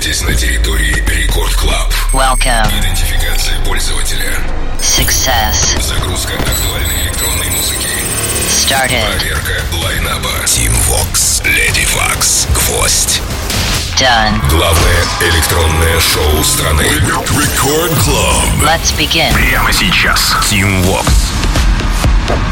[0.00, 1.92] находитесь на территории Record Club.
[2.14, 2.66] Welcome.
[2.80, 4.34] Идентификация пользователя.
[4.80, 5.78] Success.
[5.82, 7.88] Загрузка актуальной электронной музыки.
[8.48, 9.04] Started.
[9.18, 10.30] Проверка лайнапа.
[10.46, 13.20] Tim Vox, Lady Waks, Гвоздь.
[13.98, 14.40] Done.
[14.48, 16.84] Главное электронное шоу страны.
[16.84, 18.62] Record Club.
[18.64, 19.34] Let's begin.
[19.34, 20.34] Прямо сейчас.
[20.50, 21.29] Tim Vox.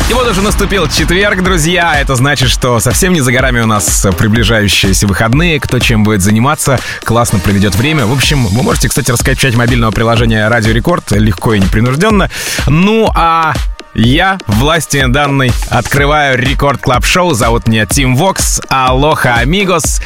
[0.09, 2.00] И вот уже наступил четверг, друзья.
[2.00, 5.61] Это значит, что совсем не за горами у нас приближающиеся выходные.
[5.61, 8.06] Кто чем будет заниматься, классно проведет время.
[8.06, 12.30] В общем, вы можете, кстати, раскачать мобильного приложения Радио Рекорд легко и непринужденно.
[12.66, 13.52] Ну а
[13.92, 17.34] я, власти данной, открываю Record Club Show.
[17.34, 18.62] Зовут меня Тим Вокс.
[18.70, 20.00] Aloha, amigos.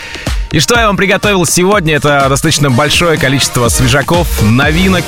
[0.53, 5.05] И что я вам приготовил сегодня, это достаточно большое количество свежаков, новинок.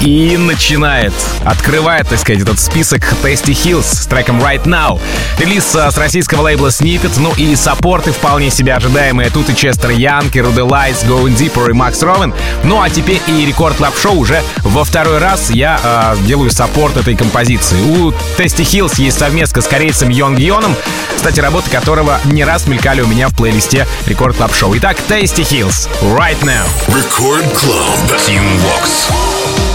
[0.00, 1.12] И начинает,
[1.44, 5.00] открывает, так сказать, этот список Tasty Hills с треком Right Now.
[5.38, 9.30] Релиз а, с российского лейбла Snippet, ну и саппорты вполне себе ожидаемые.
[9.30, 12.32] Тут и Честер Янг и Rudelies, Going Deeper и Макс Ровен.
[12.62, 16.96] Ну а теперь и Record Club Show уже во второй раз я э, делаю саппорт
[16.96, 17.80] этой композиции.
[17.80, 20.76] У Tasty Hills есть совместка с корейцем Йонг Йоном,
[21.16, 24.76] кстати, работы которого не раз мелькали у меня в плейлисте Рекорд Лап Шоу.
[24.76, 26.65] Итак, Tasty Hills, Right Now.
[26.87, 28.17] Рекорд Club.
[28.17, 29.66] Team Vox.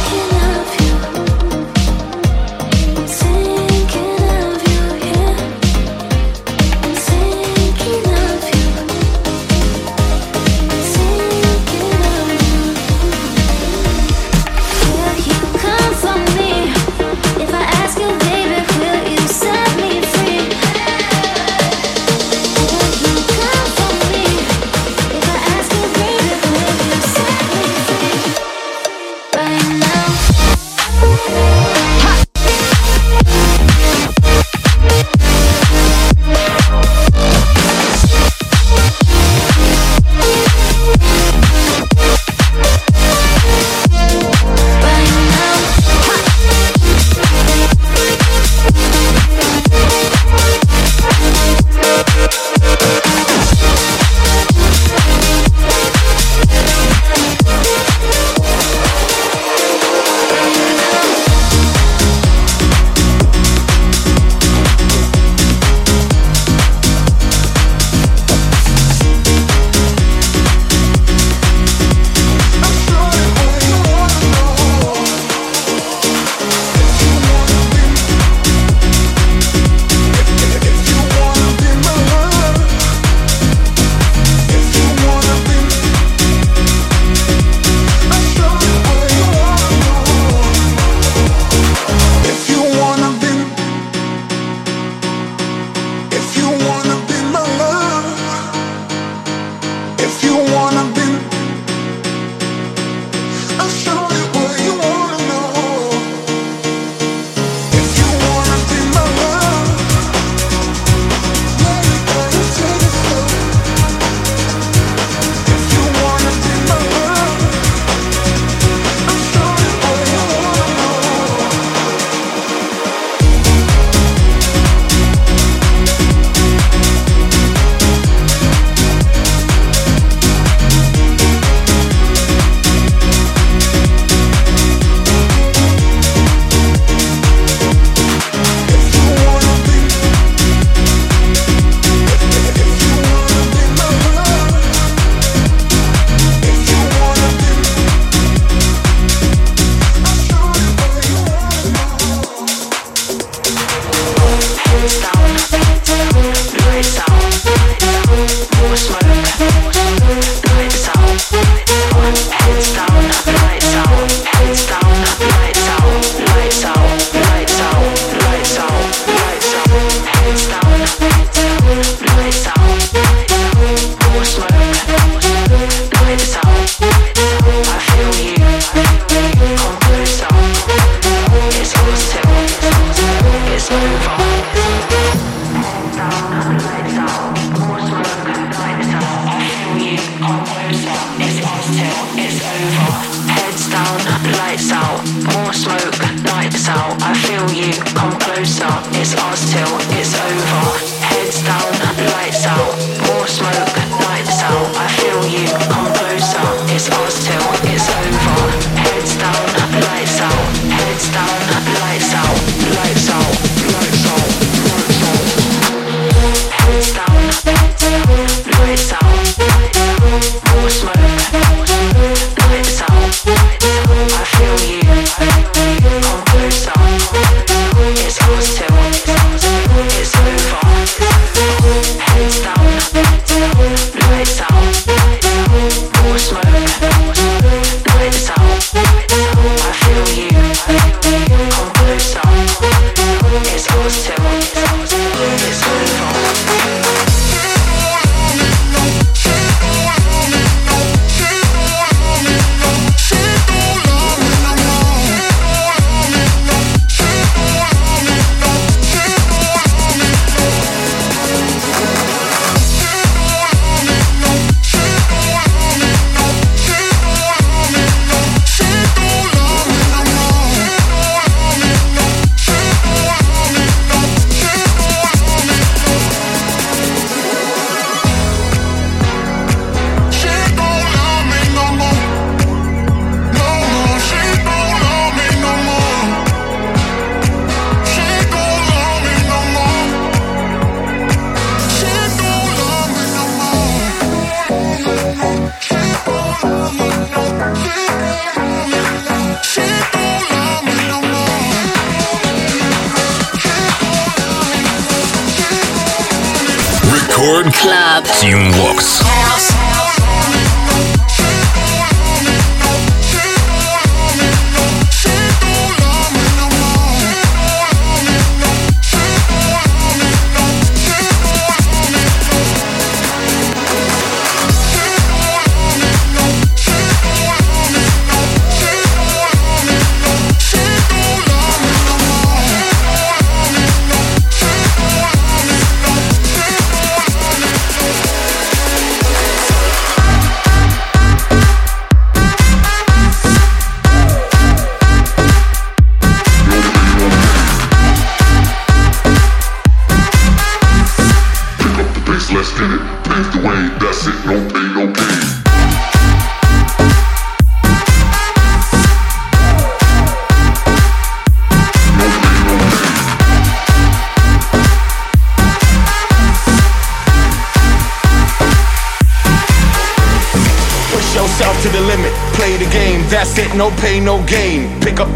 [308.04, 308.53] 惊。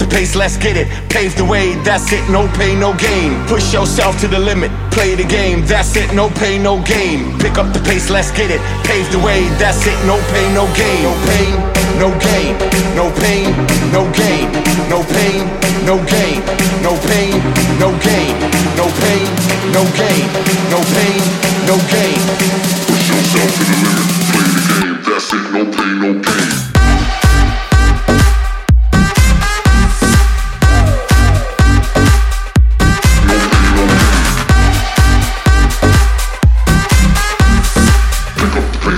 [0.08, 3.34] The pace, let's get it, pave the way, that's it, no pain, no gain.
[3.48, 7.38] Push yourself to the limit, play the game, that's it, no pain, no gain.
[7.40, 10.66] Pick up the pace, let's get it, pave the way, that's it, no pain, no
[10.76, 11.04] gain.
[11.04, 11.56] No pain,
[12.00, 12.54] no gain,
[12.96, 13.48] no pain,
[13.92, 14.46] no gain,
[14.90, 15.44] no pain,
[15.86, 16.40] no gain,
[16.84, 17.36] no pain,
[17.80, 18.34] no gain,
[18.78, 19.26] no pain,
[19.74, 20.26] no gain,
[20.72, 21.22] no pain,
[21.68, 22.20] no gain.
[22.88, 26.77] Push yourself to the limit, play the game, that's it, no pain, no gain.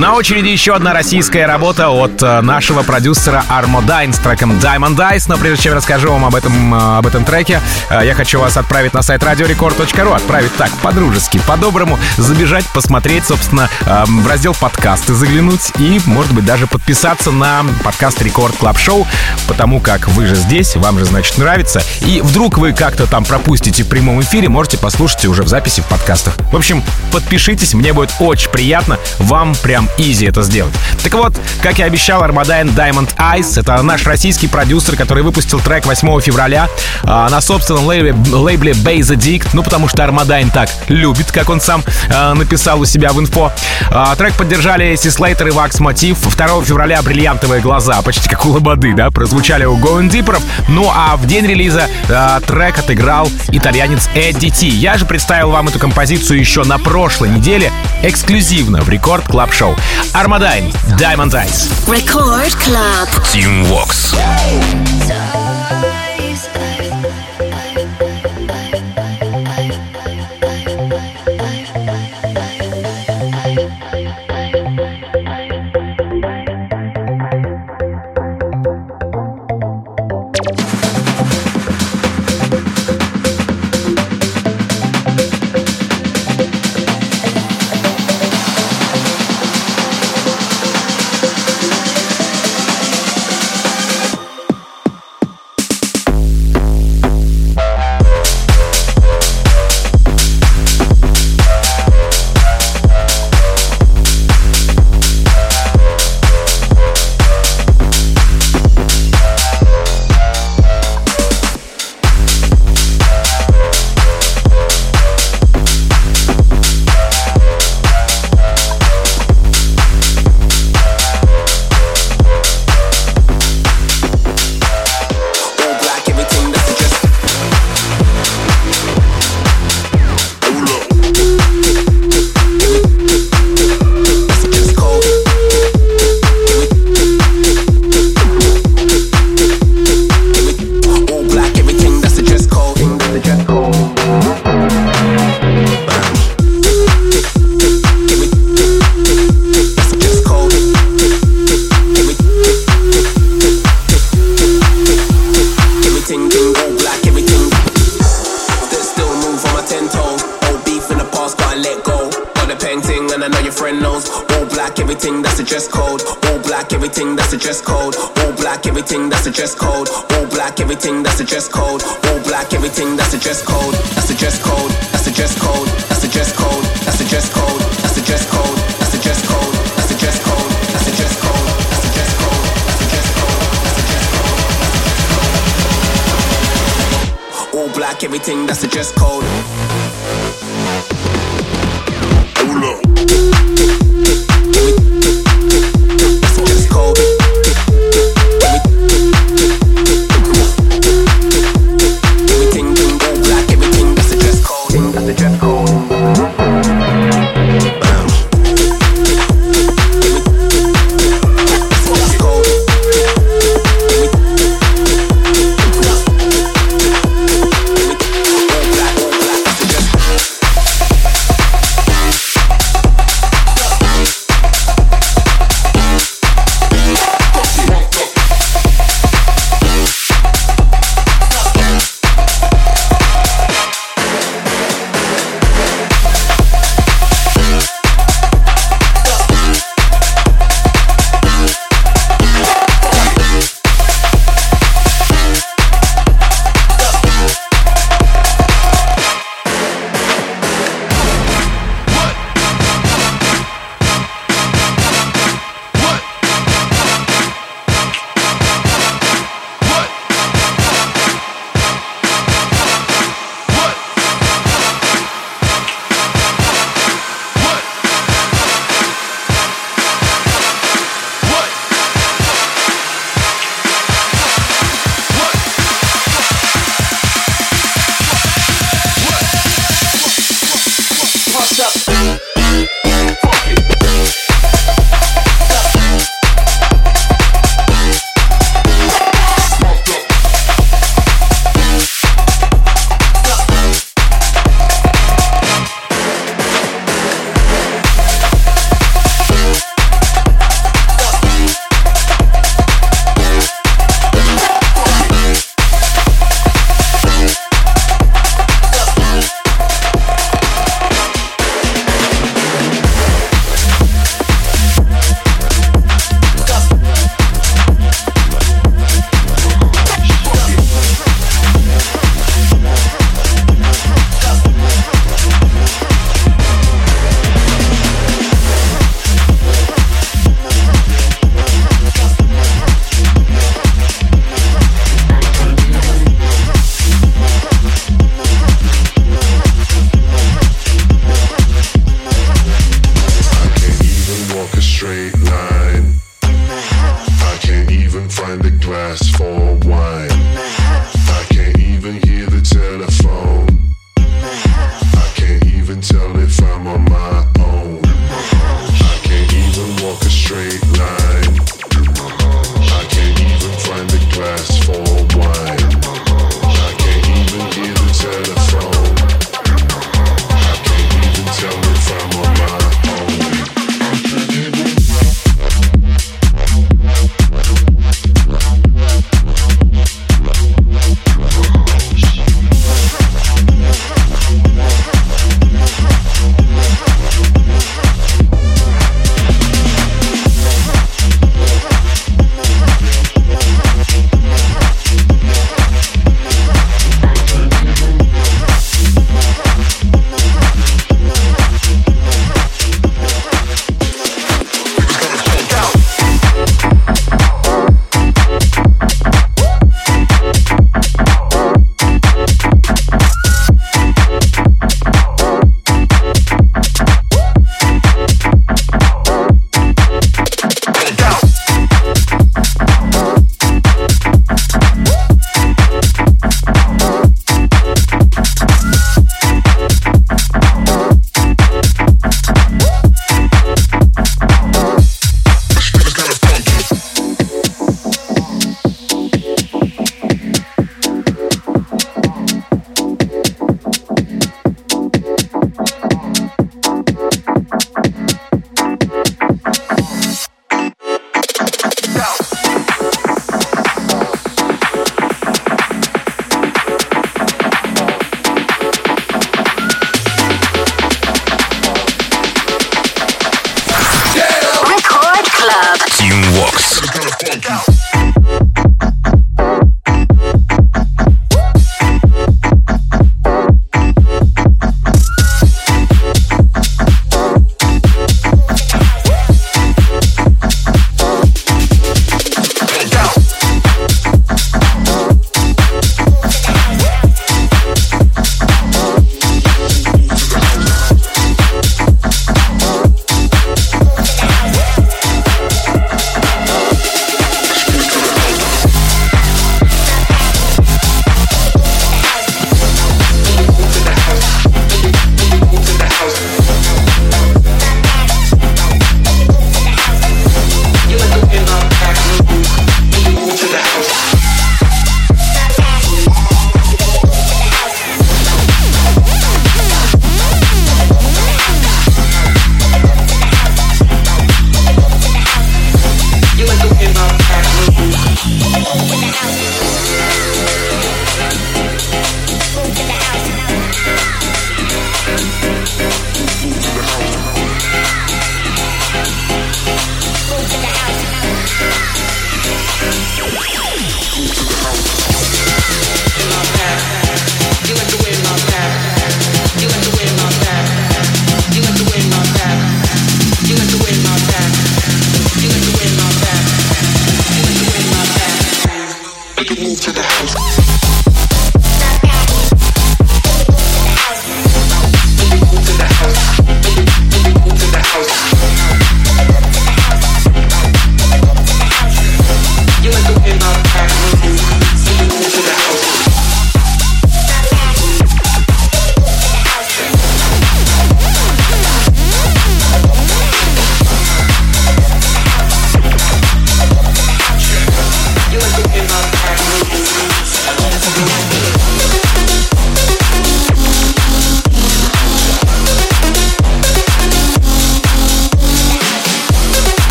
[0.00, 5.24] На очереди еще одна российская работа от э, нашего продюсера Dine с треком Diamond Eyes.
[5.28, 7.60] Но прежде чем расскажу вам об этом, э, об этом треке,
[7.90, 10.16] э, я хочу вас отправить на сайт radiorecord.ru.
[10.16, 16.46] Отправить так, по-дружески, по-доброму, забежать, посмотреть, собственно, э, в раздел подкасты заглянуть и, может быть,
[16.46, 19.06] даже подписаться на подкаст Record Club Show,
[19.48, 21.82] потому как вы же здесь, вам же, значит, нравится.
[22.06, 25.86] И вдруг вы как-то там пропустите в прямом эфире, можете послушать уже в записи в
[25.88, 26.38] подкастах.
[26.50, 26.82] В общем,
[27.12, 28.98] подпишитесь, мне будет очень приятно.
[29.18, 30.74] Вам прям изи это сделать.
[31.02, 35.86] Так вот, как я обещал, Армадайн Diamond Eyes— это наш российский продюсер, который выпустил трек
[35.86, 36.68] 8 февраля
[37.02, 41.60] а, на собственном лейбле, лейбле Base Addict, ну потому что Армадайн так любит, как он
[41.60, 41.82] сам
[42.12, 43.52] а, написал у себя в инфо.
[43.90, 46.18] А, трек поддержали Си Слейтер и Вакс Мотив.
[46.20, 50.40] 2 февраля «Бриллиантовые глаза», почти как у Лободы, да, прозвучали у Going Deeper.
[50.68, 54.68] Ну а в день релиза а, трек отыграл итальянец Эдди Ти.
[54.68, 59.76] Я же представил вам эту композицию еще на прошлой неделе эксклюзивно в Рекорд Клаб Шоу.
[60.11, 61.69] Армадайн, Diamond Eyes.
[61.87, 63.07] Record Club.
[63.31, 64.13] Team Vox.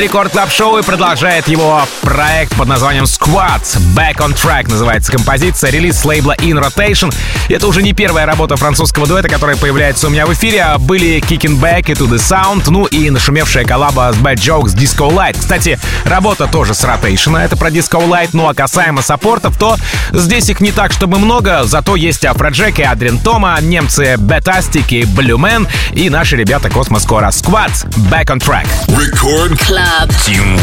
[0.00, 3.62] Record Club Show и продолжает его проект под названием Squad.
[3.94, 7.14] Back on Track называется композиция, релиз с лейбла In Rotation.
[7.50, 10.64] Это уже не первая работа французского дуэта, которая появляется у меня в эфире.
[10.78, 15.10] Были Kicking Back и To The Sound, ну и нашумевшая коллаба с Bad Jokes Disco
[15.12, 15.38] Light.
[15.38, 18.30] Кстати, работа тоже с Rotation, это про Disco Light.
[18.32, 19.76] Ну а касаемо саппортов, то
[20.12, 25.02] здесь их не так, чтобы много, зато есть Афроджек и Адрин Тома, немцы Бетастик и
[25.02, 27.28] Blue Man и наши ребята Космос Кора.
[27.28, 27.72] Squad,
[28.10, 28.66] Back on Track.
[28.88, 30.08] Record Club.
[30.24, 30.58] Team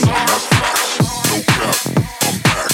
[0.00, 1.76] No cap,
[2.22, 2.72] I'm back.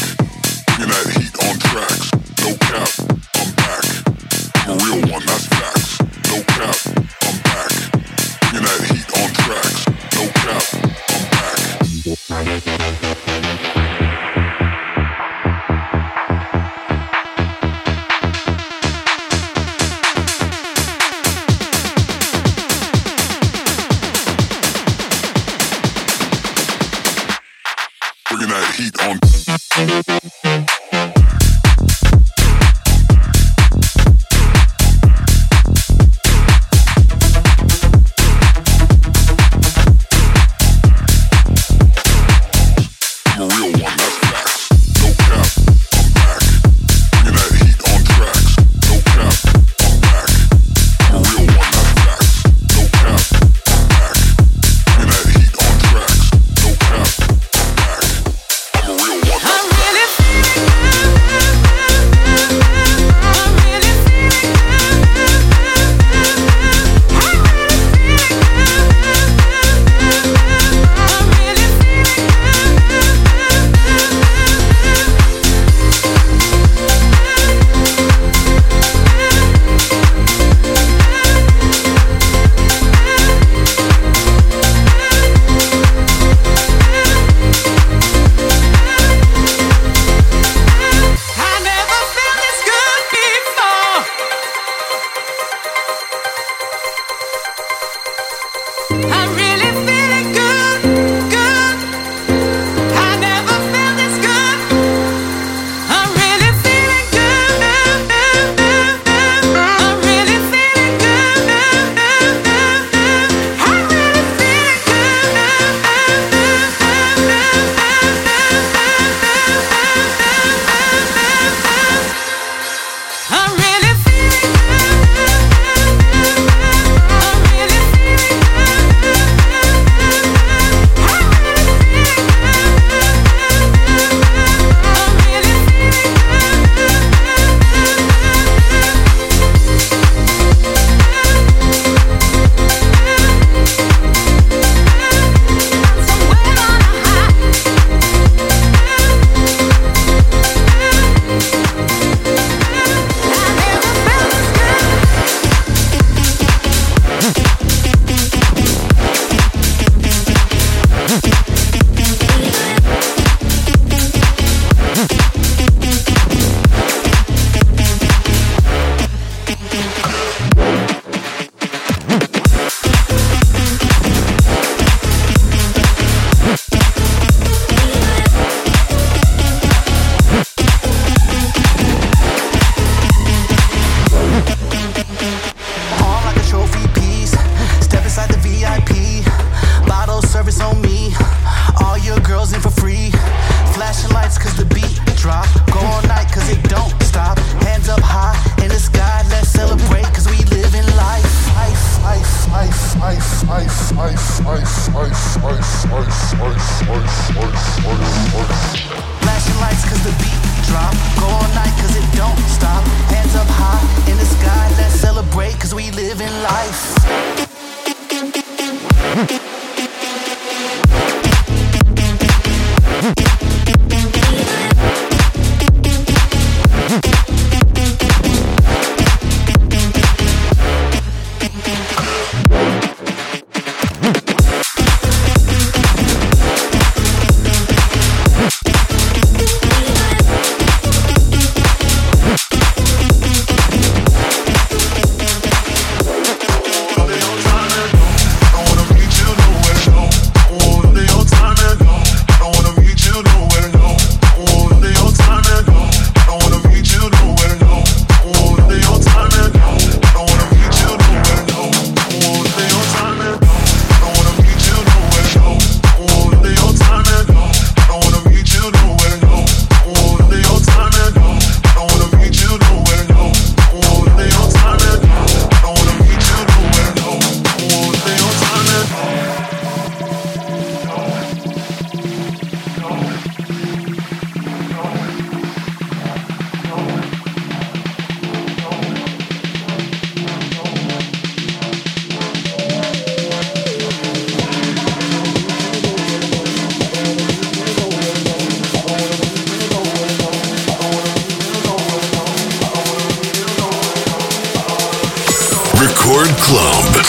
[0.66, 2.08] Bringing that heat on tracks.
[2.42, 3.13] No cap.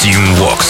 [0.05, 0.64] Team Walks.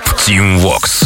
[0.00, 0.97] Team Works.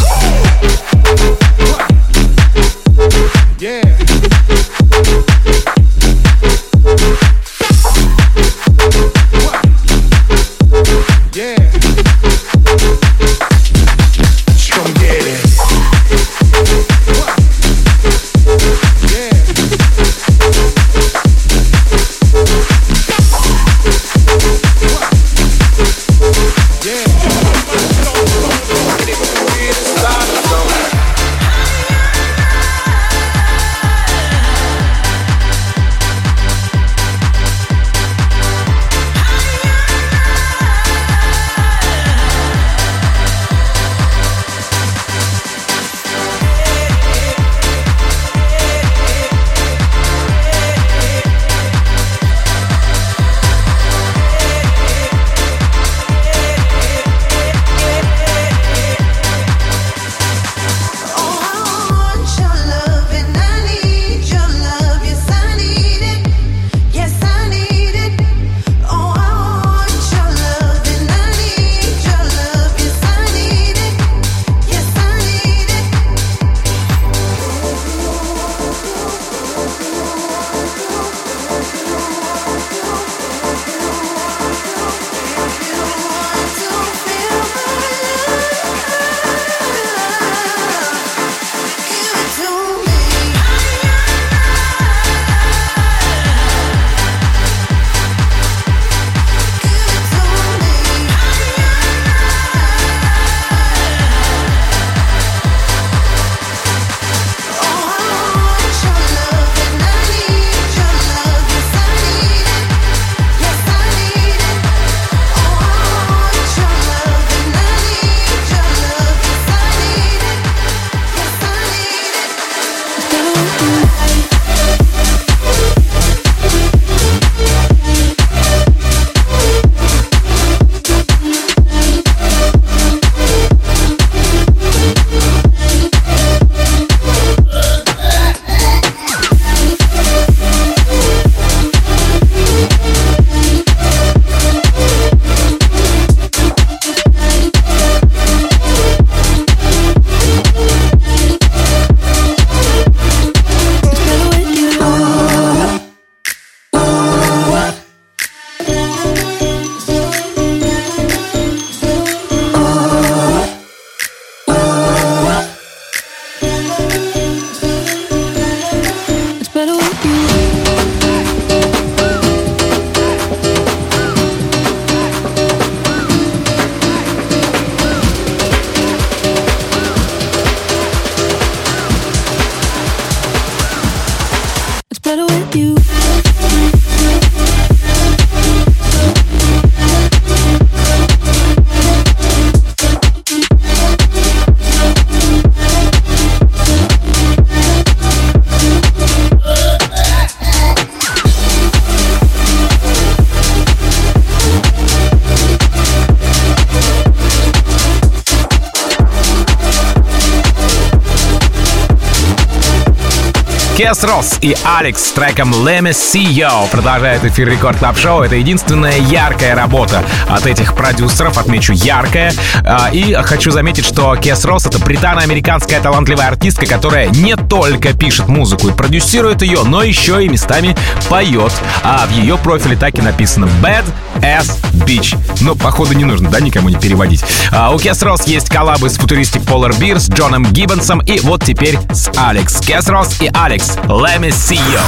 [214.05, 218.23] Росс и Алекс с треком Let Me See You продолжает эфир Record Club Show.
[218.23, 222.33] Это единственная яркая работа от этих продюсеров, отмечу яркая.
[222.65, 228.29] А, и хочу заметить, что Кес Росс— это британо-американская талантливая артистка, которая не только пишет
[228.29, 230.77] музыку и продюсирует ее, но еще и местами
[231.09, 231.53] поет.
[231.83, 233.85] А в ее профиле так и написано Bad
[234.21, 235.17] Ass Bitch.
[235.41, 237.25] Ну, походу, не нужно, да, никому не переводить.
[237.51, 241.45] А у Кес Росс есть коллабы с Futuristic Polar Bears, с Джоном Гиббонсом и вот
[241.45, 242.61] теперь с Алекс.
[242.61, 243.77] Кес Росс и Алекс.
[243.85, 244.81] Let me see you.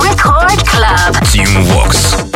[0.00, 1.20] Record Club.
[1.32, 2.29] Team Vox.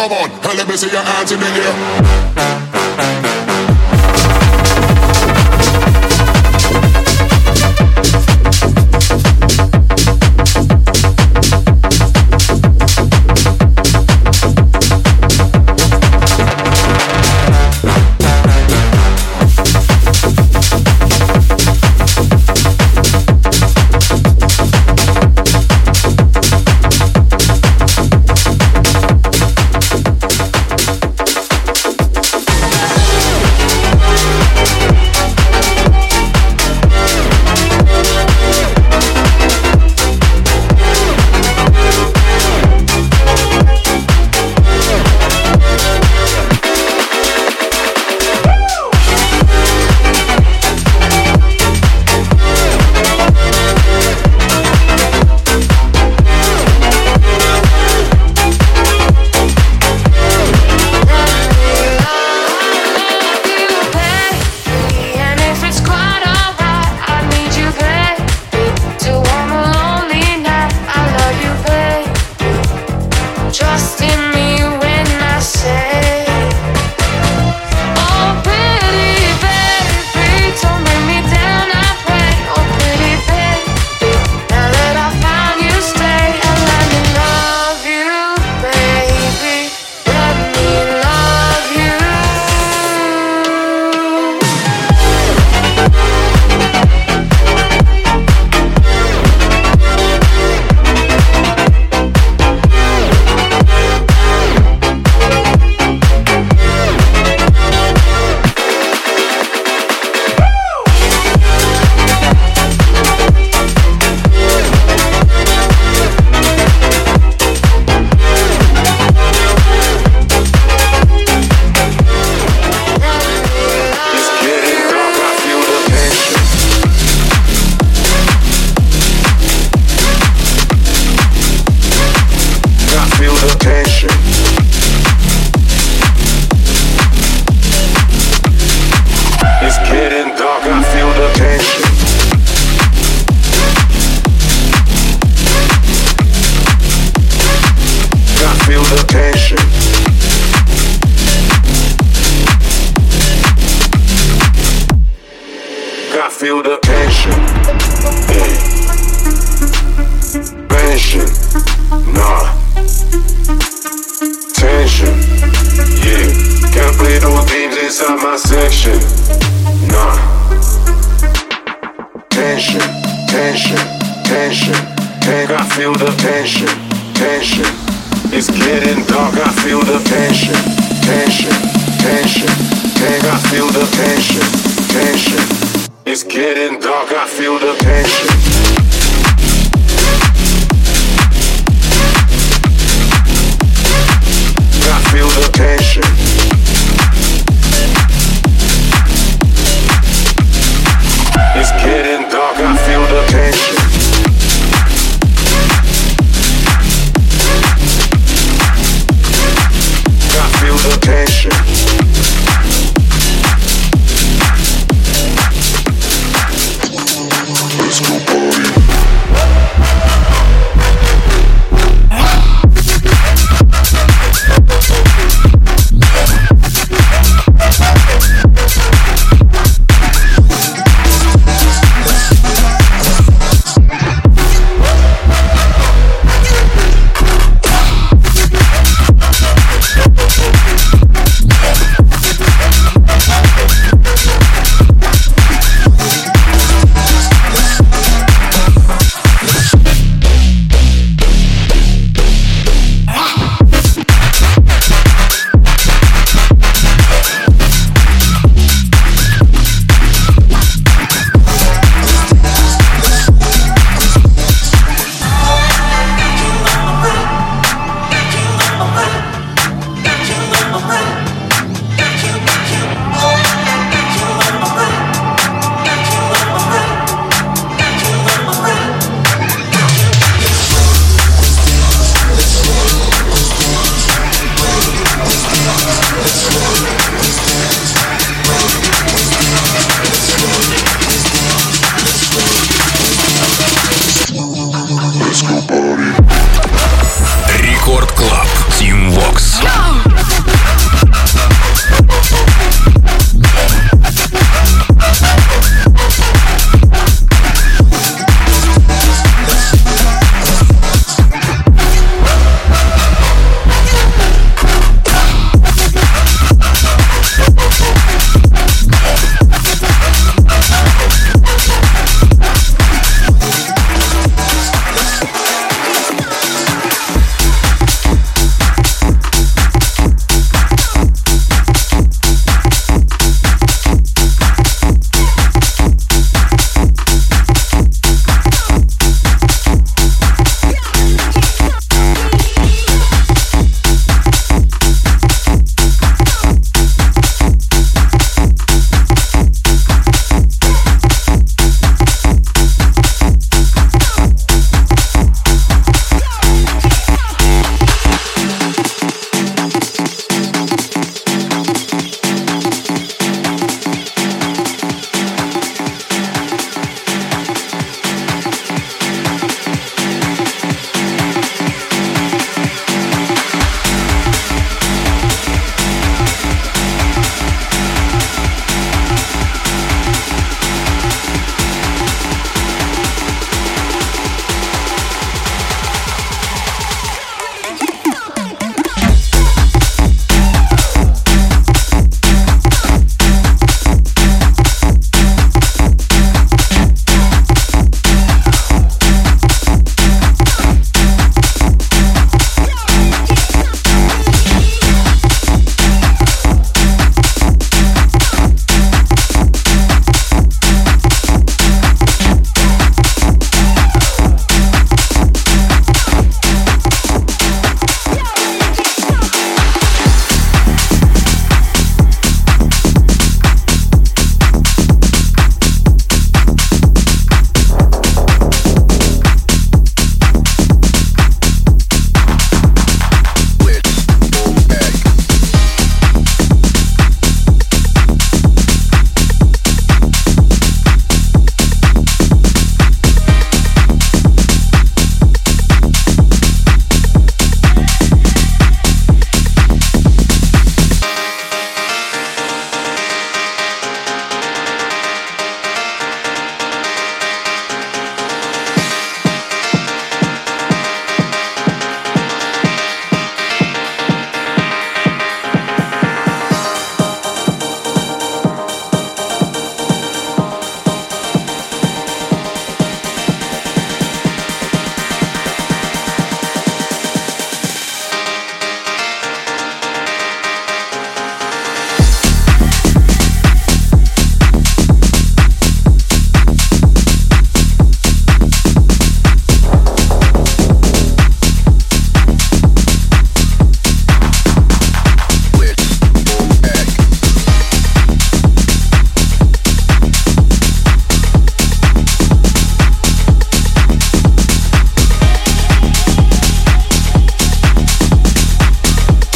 [0.00, 2.59] Come on, let me see your hands in the air.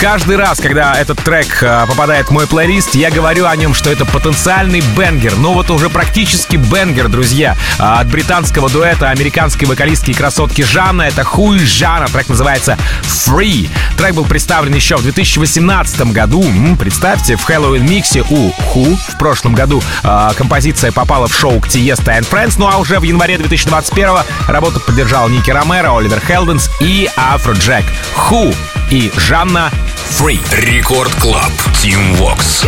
[0.04, 3.90] Каждый раз, когда этот трек э, попадает в мой плейлист, я говорю о нем, что
[3.90, 5.34] это потенциальный бенгер.
[5.38, 7.56] Ну вот уже практически бенгер, друзья.
[7.78, 11.04] А, От британского дуэта американской вокалистки и красотки Жанна.
[11.04, 12.06] Это Хуй Жанна.
[12.08, 13.70] Трек называется Free.
[13.96, 16.44] Трек был представлен еще в 2018 году.
[16.78, 21.68] Представьте, в Хэллоуин миксе у Ху в прошлом году а, композиция попала в шоу к
[21.68, 22.56] Тиеста and Friends.
[22.58, 27.86] Ну а уже в январе 2021 работу поддержал Ники Ромеро, Оливер Хелденс и Афро Джек.
[28.14, 28.52] Ху
[28.90, 29.70] и Жанна
[30.10, 30.40] Free.
[30.50, 31.52] Рекорд Клаб.
[31.74, 32.64] Team Vox.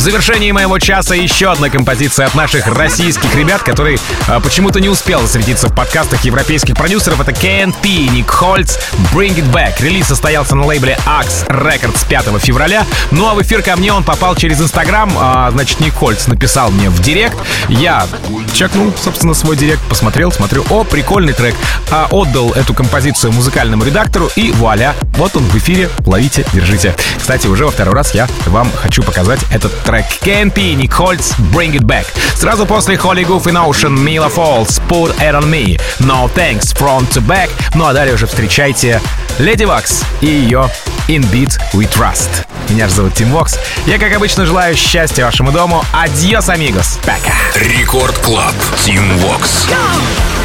[0.00, 3.98] В завершении моего часа еще одна композиция от наших российских ребят, который
[4.28, 7.20] а, почему-то не успел засветиться в подкастах европейских продюсеров.
[7.20, 8.78] Это KNP, Ник Хольц,
[9.12, 9.74] Bring It Back.
[9.78, 12.86] Релиз состоялся на лейбле Axe Records 5 февраля.
[13.10, 15.12] Ну а в эфир ко мне он попал через Инстаграм.
[15.18, 17.36] А, значит, Ник Хольц написал мне в директ.
[17.68, 18.06] Я
[18.54, 21.54] чекнул, собственно, свой директ, посмотрел, смотрю, о, прикольный трек.
[21.90, 26.96] А, отдал эту композицию музыкальному редактору и вуаля, вот он в эфире, ловите, держите.
[27.18, 31.72] Кстати, уже во второй раз я вам хочу показать этот трек KNP, Ник Хольц, Bring
[31.72, 32.06] It Back.
[32.36, 37.12] Сразу после Holy Goof in Ocean, Mila Falls, Put It On Me, No Thanks, Front
[37.12, 37.50] to Back.
[37.74, 39.00] Ну а далее уже встречайте
[39.38, 40.70] Lady Waks и ее
[41.08, 42.46] In Beat We Trust.
[42.68, 43.58] Меня же зовут Тим Вокс.
[43.86, 45.84] Я, как обычно, желаю счастья вашему дому.
[45.92, 46.98] Adiós, amigos.
[47.02, 47.34] Пока.
[47.56, 48.54] Record Club.
[48.84, 49.66] Тим Вокс.
[49.68, 50.39] Go!